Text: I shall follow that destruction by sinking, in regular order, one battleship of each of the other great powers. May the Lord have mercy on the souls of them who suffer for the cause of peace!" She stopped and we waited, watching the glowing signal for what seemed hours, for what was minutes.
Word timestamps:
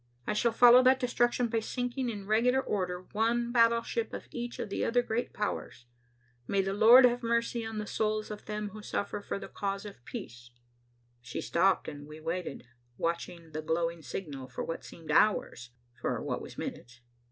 I 0.25 0.33
shall 0.33 0.51
follow 0.51 0.81
that 0.81 0.99
destruction 0.99 1.47
by 1.47 1.59
sinking, 1.59 2.09
in 2.09 2.25
regular 2.25 2.59
order, 2.59 3.03
one 3.11 3.51
battleship 3.51 4.13
of 4.15 4.27
each 4.31 4.57
of 4.57 4.69
the 4.71 4.83
other 4.83 5.03
great 5.03 5.31
powers. 5.31 5.85
May 6.47 6.63
the 6.63 6.73
Lord 6.73 7.05
have 7.05 7.21
mercy 7.21 7.63
on 7.63 7.77
the 7.77 7.85
souls 7.85 8.31
of 8.31 8.45
them 8.45 8.69
who 8.69 8.81
suffer 8.81 9.21
for 9.21 9.37
the 9.37 9.47
cause 9.47 9.85
of 9.85 10.03
peace!" 10.03 10.49
She 11.21 11.39
stopped 11.39 11.87
and 11.87 12.07
we 12.07 12.19
waited, 12.19 12.65
watching 12.97 13.51
the 13.51 13.61
glowing 13.61 14.01
signal 14.01 14.47
for 14.47 14.63
what 14.63 14.83
seemed 14.83 15.11
hours, 15.11 15.69
for 15.93 16.19
what 16.19 16.41
was 16.41 16.57
minutes. 16.57 17.01